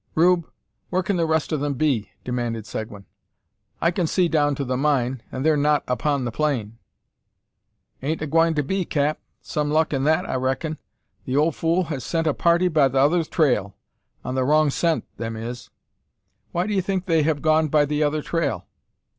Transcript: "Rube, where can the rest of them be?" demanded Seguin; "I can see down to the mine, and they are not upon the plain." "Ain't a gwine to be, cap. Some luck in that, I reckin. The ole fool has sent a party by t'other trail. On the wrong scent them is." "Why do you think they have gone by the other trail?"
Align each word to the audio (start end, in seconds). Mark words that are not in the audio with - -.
"Rube, 0.15 0.49
where 0.89 1.03
can 1.03 1.17
the 1.17 1.27
rest 1.27 1.51
of 1.51 1.59
them 1.59 1.75
be?" 1.75 2.09
demanded 2.23 2.65
Seguin; 2.65 3.05
"I 3.79 3.91
can 3.91 4.07
see 4.07 4.27
down 4.27 4.55
to 4.55 4.65
the 4.65 4.75
mine, 4.75 5.21
and 5.31 5.45
they 5.45 5.51
are 5.51 5.55
not 5.55 5.83
upon 5.87 6.25
the 6.25 6.31
plain." 6.31 6.79
"Ain't 8.01 8.19
a 8.19 8.25
gwine 8.25 8.55
to 8.55 8.63
be, 8.63 8.83
cap. 8.83 9.19
Some 9.43 9.69
luck 9.69 9.93
in 9.93 10.03
that, 10.05 10.27
I 10.27 10.33
reckin. 10.37 10.79
The 11.25 11.37
ole 11.37 11.51
fool 11.51 11.83
has 11.93 12.03
sent 12.03 12.25
a 12.25 12.33
party 12.33 12.67
by 12.67 12.89
t'other 12.89 13.23
trail. 13.25 13.75
On 14.25 14.33
the 14.33 14.43
wrong 14.43 14.71
scent 14.71 15.05
them 15.17 15.35
is." 15.35 15.69
"Why 16.51 16.65
do 16.65 16.73
you 16.73 16.81
think 16.81 17.05
they 17.05 17.21
have 17.21 17.43
gone 17.43 17.67
by 17.67 17.85
the 17.85 18.01
other 18.01 18.23
trail?" 18.23 18.65